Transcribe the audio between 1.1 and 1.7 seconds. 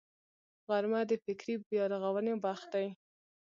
فکري